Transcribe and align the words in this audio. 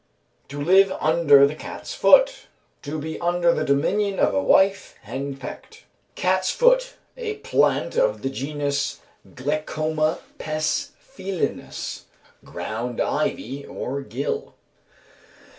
_To 0.47 0.59
live 0.59 0.91
under 0.99 1.45
the 1.45 1.53
cat's 1.53 1.93
foot, 1.93 2.47
to 2.81 2.97
be 2.97 3.19
under 3.21 3.53
the 3.53 3.63
dominion 3.63 4.17
of 4.17 4.33
a 4.33 4.41
wife, 4.41 4.95
hen 5.03 5.37
pecked. 5.37 5.83
Cat's 6.15 6.49
foot. 6.49 6.95
A 7.17 7.35
plant 7.35 7.97
of 7.97 8.23
the 8.23 8.31
genus 8.31 9.01
Glechoma 9.35 10.17
pes 10.39 10.93
felinus, 10.99 12.05
ground 12.43 12.99
ivy 12.99 13.63
or 13.63 14.01
gill. 14.01 14.55